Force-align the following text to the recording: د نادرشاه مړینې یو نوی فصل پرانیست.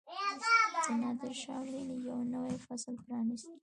د 0.73 0.85
نادرشاه 1.01 1.57
مړینې 1.61 1.97
یو 2.07 2.17
نوی 2.33 2.55
فصل 2.65 2.93
پرانیست. 3.03 3.49